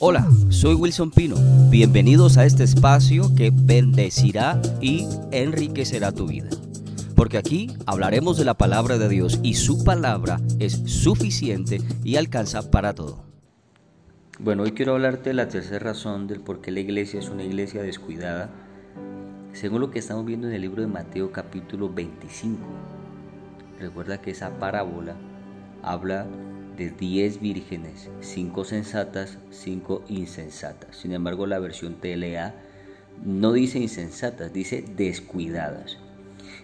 [0.00, 1.34] Hola, soy Wilson Pino.
[1.70, 6.48] Bienvenidos a este espacio que bendecirá y enriquecerá tu vida.
[7.16, 12.70] Porque aquí hablaremos de la palabra de Dios y su palabra es suficiente y alcanza
[12.70, 13.24] para todo.
[14.38, 17.42] Bueno, hoy quiero hablarte de la tercera razón del por qué la iglesia es una
[17.42, 18.50] iglesia descuidada,
[19.52, 22.56] según lo que estamos viendo en el libro de Mateo capítulo 25.
[23.80, 25.16] Recuerda que esa parábola
[25.82, 26.28] habla
[26.78, 30.96] de 10 vírgenes, 5 sensatas, 5 insensatas.
[30.96, 32.54] Sin embargo, la versión TLA
[33.24, 35.98] no dice insensatas, dice descuidadas.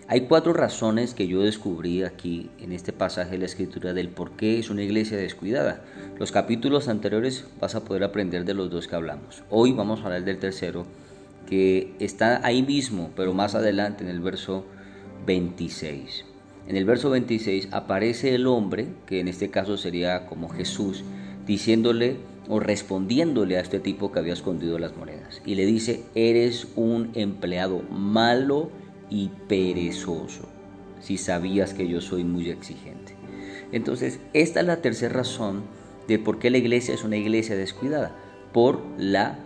[0.06, 4.32] Hay cuatro razones que yo descubrí aquí en este pasaje de la escritura del por
[4.32, 5.82] qué es una iglesia descuidada.
[6.18, 9.42] Los capítulos anteriores vas a poder aprender de los dos que hablamos.
[9.50, 10.86] Hoy vamos a hablar del tercero,
[11.48, 14.66] que está ahí mismo, pero más adelante en el verso
[15.26, 16.33] 26.
[16.66, 21.04] En el verso 26 aparece el hombre, que en este caso sería como Jesús,
[21.46, 22.16] diciéndole
[22.48, 25.42] o respondiéndole a este tipo que había escondido las monedas.
[25.44, 28.70] Y le dice, eres un empleado malo
[29.10, 30.48] y perezoso,
[31.00, 33.14] si sabías que yo soy muy exigente.
[33.72, 35.64] Entonces, esta es la tercera razón
[36.08, 38.16] de por qué la iglesia es una iglesia descuidada,
[38.52, 39.38] por la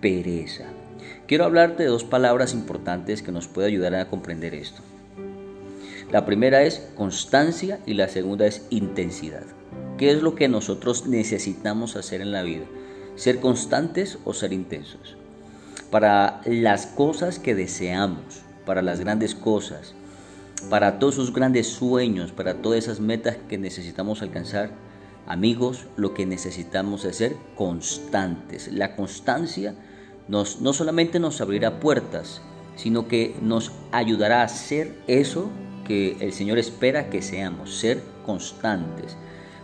[0.00, 0.64] pereza.
[1.26, 4.82] Quiero hablarte de dos palabras importantes que nos pueden ayudar a comprender esto.
[6.10, 9.42] La primera es constancia y la segunda es intensidad.
[9.98, 12.64] ¿Qué es lo que nosotros necesitamos hacer en la vida?
[13.16, 15.16] ¿Ser constantes o ser intensos?
[15.90, 19.94] Para las cosas que deseamos, para las grandes cosas,
[20.70, 24.70] para todos esos grandes sueños, para todas esas metas que necesitamos alcanzar,
[25.26, 28.72] amigos, lo que necesitamos es ser constantes.
[28.72, 29.74] La constancia
[30.28, 32.42] nos, no solamente nos abrirá puertas,
[32.76, 35.50] sino que nos ayudará a hacer eso
[35.86, 39.16] que el Señor espera que seamos, ser constantes.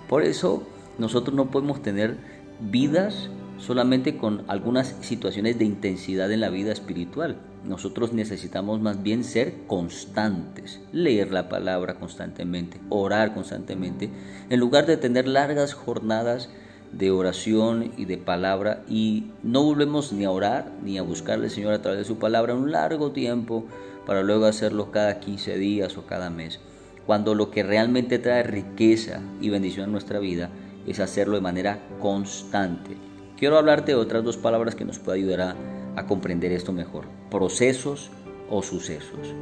[0.09, 0.63] Por eso
[0.99, 2.17] nosotros no podemos tener
[2.61, 7.37] vidas solamente con algunas situaciones de intensidad en la vida espiritual.
[7.65, 14.11] Nosotros necesitamos más bien ser constantes, leer la palabra constantemente, orar constantemente,
[14.51, 16.49] en lugar de tener largas jornadas
[16.93, 21.51] de oración y de palabra y no volvemos ni a orar ni a buscarle al
[21.51, 23.65] Señor a través de su palabra un largo tiempo
[24.07, 26.61] para luego hacerlo cada 15 días o cada mes,
[27.07, 30.51] cuando lo que realmente trae riqueza y bendición a nuestra vida
[30.87, 32.97] es hacerlo de manera constante.
[33.37, 35.57] Quiero hablarte de otras dos palabras que nos pueden ayudar
[35.97, 38.11] a, comprender esto mejor, procesos
[38.49, 39.35] o sucesos.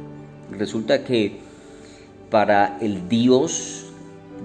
[0.51, 1.39] Resulta que
[2.29, 3.85] para el Dios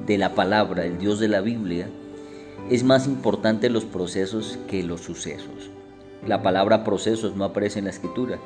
[0.07, 1.89] de la palabra, el Dios de la Biblia,
[2.71, 5.71] es más importante los procesos que los sucesos.
[6.27, 8.39] La palabra procesos no aparece en la escritura,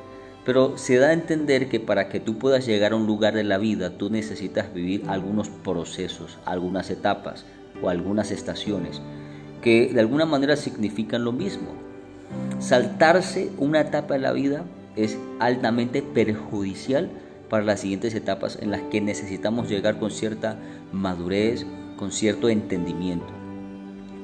[0.44, 3.44] pero se da a entender que para que tú puedas llegar a un lugar de
[3.44, 7.44] la vida, tú necesitas vivir algunos procesos, algunas etapas
[7.82, 9.00] o algunas estaciones
[9.62, 11.68] que de alguna manera significan lo mismo.
[12.58, 14.64] Saltarse una etapa de la vida
[14.96, 17.10] es altamente perjudicial
[17.48, 20.56] para las siguientes etapas en las que necesitamos llegar con cierta
[20.92, 23.28] madurez, con cierto entendimiento.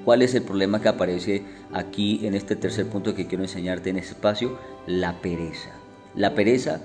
[0.05, 3.99] ¿Cuál es el problema que aparece aquí en este tercer punto que quiero enseñarte en
[3.99, 4.57] este espacio?
[4.87, 5.86] La pereza
[6.17, 6.81] la pereza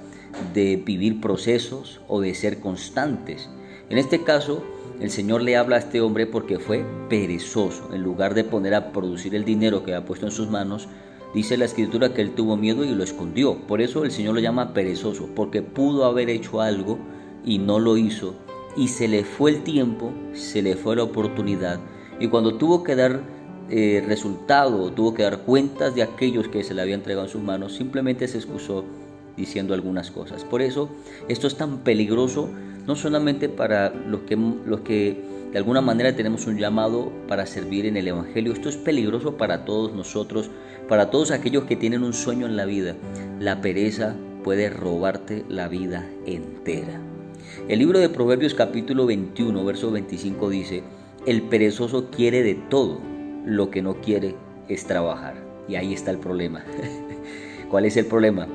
[0.53, 3.49] de vivir procesos o de ser constantes.
[3.89, 4.63] En este caso,
[4.99, 7.93] el Señor le habla a este hombre porque fue perezoso.
[7.93, 10.87] En lugar de poner a producir el dinero que había puesto en sus manos,
[11.33, 13.55] dice la escritura que él tuvo miedo y lo escondió.
[13.67, 16.99] Por eso el Señor lo llama perezoso, porque pudo haber hecho algo
[17.43, 18.35] y no lo hizo.
[18.77, 21.79] Y se le fue el tiempo, se le fue la oportunidad.
[22.19, 23.21] Y cuando tuvo que dar
[23.69, 27.41] eh, resultado, tuvo que dar cuentas de aquellos que se le habían entregado en sus
[27.41, 28.85] manos, simplemente se excusó
[29.37, 30.43] diciendo algunas cosas.
[30.43, 30.89] Por eso
[31.27, 32.49] esto es tan peligroso,
[32.87, 35.21] no solamente para los que, los que
[35.51, 39.65] de alguna manera tenemos un llamado para servir en el Evangelio, esto es peligroso para
[39.65, 40.49] todos nosotros,
[40.87, 42.95] para todos aquellos que tienen un sueño en la vida.
[43.39, 46.99] La pereza puede robarte la vida entera.
[47.67, 50.83] El libro de Proverbios capítulo 21, verso 25 dice,
[51.25, 52.99] el perezoso quiere de todo,
[53.45, 54.35] lo que no quiere
[54.67, 55.35] es trabajar.
[55.67, 56.63] Y ahí está el problema.
[57.69, 58.47] ¿Cuál es el problema?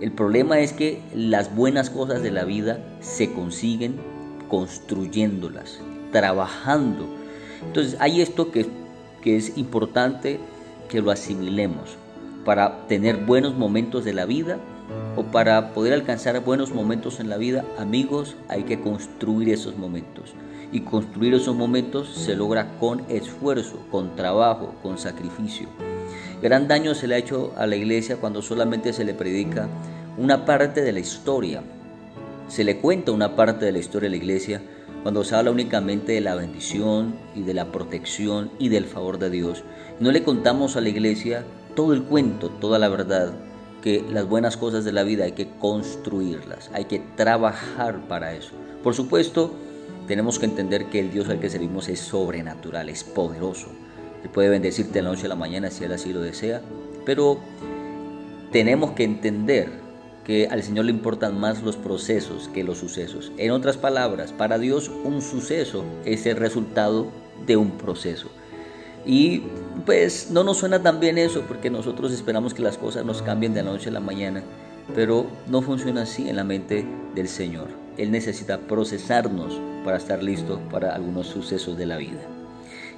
[0.00, 3.96] El problema es que las buenas cosas de la vida se consiguen
[4.48, 5.80] construyéndolas,
[6.12, 7.06] trabajando.
[7.64, 8.66] Entonces hay esto que,
[9.22, 10.38] que es importante
[10.90, 11.96] que lo asimilemos
[12.44, 14.58] para tener buenos momentos de la vida
[15.16, 20.34] o para poder alcanzar buenos momentos en la vida, amigos, hay que construir esos momentos.
[20.72, 25.68] Y construir esos momentos se logra con esfuerzo, con trabajo, con sacrificio.
[26.42, 29.68] Gran daño se le ha hecho a la iglesia cuando solamente se le predica
[30.18, 31.62] una parte de la historia.
[32.48, 34.62] Se le cuenta una parte de la historia de la iglesia
[35.02, 39.30] cuando se habla únicamente de la bendición y de la protección y del favor de
[39.30, 39.64] Dios.
[39.98, 41.44] No le contamos a la iglesia
[41.74, 43.32] todo el cuento, toda la verdad,
[43.82, 48.52] que las buenas cosas de la vida hay que construirlas, hay que trabajar para eso.
[48.82, 49.52] Por supuesto,
[50.06, 53.68] tenemos que entender que el Dios al que servimos es sobrenatural, es poderoso.
[54.22, 56.62] Él puede bendecirte de la noche a la mañana si Él así lo desea,
[57.04, 57.38] pero
[58.50, 59.70] tenemos que entender
[60.24, 63.30] que al Señor le importan más los procesos que los sucesos.
[63.38, 67.06] En otras palabras, para Dios un suceso es el resultado
[67.46, 68.28] de un proceso.
[69.04, 69.42] Y
[69.84, 73.54] pues no nos suena tan bien eso porque nosotros esperamos que las cosas nos cambien
[73.54, 74.42] de la noche a la mañana,
[74.96, 76.84] pero no funciona así en la mente
[77.14, 77.68] del Señor.
[77.96, 82.35] Él necesita procesarnos para estar listo para algunos sucesos de la vida.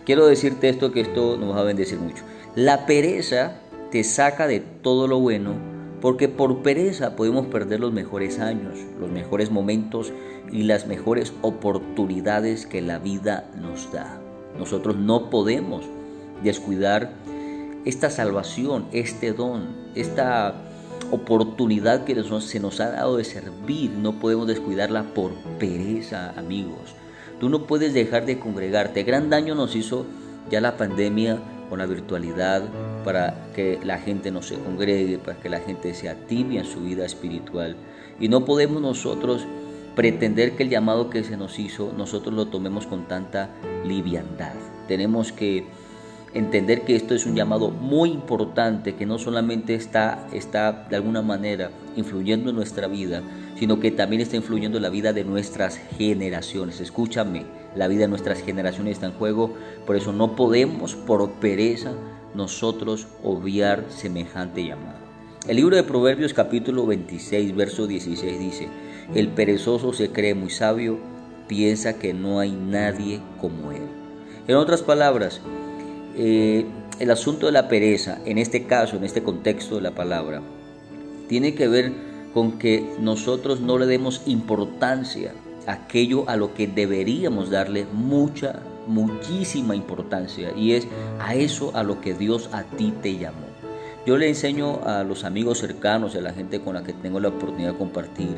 [0.08, 2.24] Quiero decirte esto que esto nos va a bendecir mucho.
[2.54, 3.60] La pereza
[3.90, 5.52] te saca de todo lo bueno
[6.00, 10.14] porque por pereza podemos perder los mejores años, los mejores momentos
[10.50, 14.18] y las mejores oportunidades que la vida nos da.
[14.58, 15.84] Nosotros no podemos
[16.42, 17.12] descuidar
[17.84, 20.54] esta salvación, este don, esta
[21.10, 23.90] oportunidad que se nos ha dado de servir.
[23.90, 26.94] No podemos descuidarla por pereza, amigos.
[27.40, 29.02] Tú no puedes dejar de congregarte.
[29.04, 30.06] Gran daño nos hizo
[30.50, 31.38] ya la pandemia
[31.68, 32.62] con la virtualidad,
[33.04, 36.80] para que la gente no se congregue, para que la gente se tibia en su
[36.80, 37.76] vida espiritual.
[38.18, 39.46] Y no podemos nosotros
[39.94, 43.50] pretender que el llamado que se nos hizo, nosotros lo tomemos con tanta
[43.84, 44.54] liviandad.
[44.86, 45.66] Tenemos que
[46.34, 51.22] entender que esto es un llamado muy importante, que no solamente está, está de alguna
[51.22, 53.22] manera influyendo en nuestra vida,
[53.58, 56.80] sino que también está influyendo en la vida de nuestras generaciones.
[56.80, 57.44] Escúchame,
[57.74, 59.54] la vida de nuestras generaciones está en juego,
[59.86, 61.92] por eso no podemos por pereza
[62.34, 64.98] nosotros obviar semejante llamado.
[65.48, 68.68] El libro de Proverbios capítulo 26, verso 16 dice,
[69.14, 70.98] el perezoso se cree muy sabio,
[71.48, 73.82] piensa que no hay nadie como él.
[74.46, 75.40] En otras palabras,
[76.16, 76.66] eh,
[76.98, 80.42] el asunto de la pereza, en este caso, en este contexto de la palabra,
[81.28, 81.92] tiene que ver
[82.34, 85.34] con que nosotros no le demos importancia
[85.66, 90.86] a aquello a lo que deberíamos darle mucha, muchísima importancia, y es
[91.20, 93.46] a eso a lo que Dios a ti te llamó.
[94.06, 97.20] Yo le enseño a los amigos cercanos y a la gente con la que tengo
[97.20, 98.36] la oportunidad de compartir,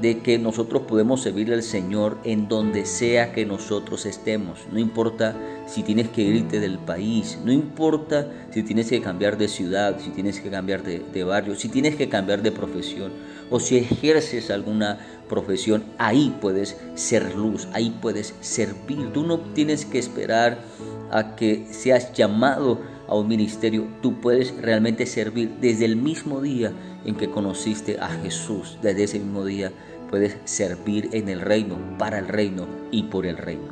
[0.00, 4.60] de que nosotros podemos servirle al Señor en donde sea que nosotros estemos.
[4.72, 5.36] No importa
[5.66, 10.10] si tienes que irte del país, no importa si tienes que cambiar de ciudad, si
[10.10, 13.12] tienes que cambiar de, de barrio, si tienes que cambiar de profesión
[13.50, 14.98] o si ejerces alguna
[15.28, 19.12] profesión, ahí puedes ser luz, ahí puedes servir.
[19.12, 20.58] Tú no tienes que esperar
[21.10, 26.72] a que seas llamado a un ministerio, tú puedes realmente servir desde el mismo día
[27.08, 29.72] en que conociste a Jesús, desde ese mismo día
[30.10, 33.68] puedes servir en el reino, para el reino y por el reino.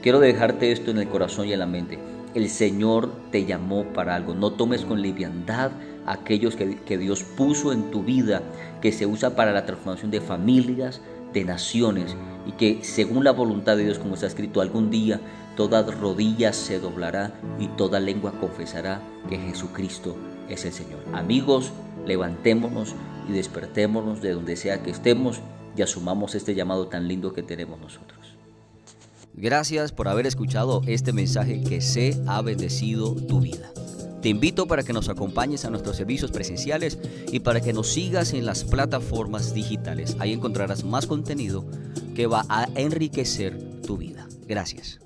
[0.00, 1.98] Quiero dejarte esto en el corazón y en la mente.
[2.34, 4.34] El Señor te llamó para algo.
[4.34, 5.72] No tomes con liviandad
[6.06, 8.40] aquellos que, que Dios puso en tu vida,
[8.80, 11.02] que se usa para la transformación de familias,
[11.34, 12.16] de naciones,
[12.46, 15.20] y que según la voluntad de Dios, como está escrito, algún día
[15.54, 20.16] toda rodilla se doblará y toda lengua confesará que Jesucristo
[20.48, 21.00] es el Señor.
[21.12, 21.72] Amigos,
[22.06, 22.94] levantémonos
[23.28, 25.40] y despertémonos de donde sea que estemos
[25.76, 28.36] y asumamos este llamado tan lindo que tenemos nosotros.
[29.34, 33.72] Gracias por haber escuchado este mensaje que se ha bendecido tu vida.
[34.20, 36.98] Te invito para que nos acompañes a nuestros servicios presenciales
[37.32, 40.16] y para que nos sigas en las plataformas digitales.
[40.18, 41.64] Ahí encontrarás más contenido
[42.14, 44.28] que va a enriquecer tu vida.
[44.46, 45.00] Gracias.